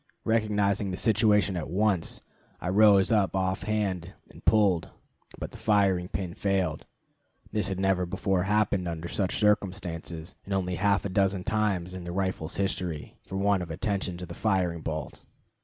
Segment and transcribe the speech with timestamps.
[0.25, 2.21] Recognizing the situation at once,
[2.59, 4.89] I rose up offhand and pulled,
[5.37, 6.87] but the firing pin failed.
[7.51, 12.03] This had never before happened under such circumstances, and only half a dozen times in
[12.03, 15.21] the rifle's history, for want of attention to the firing bolt.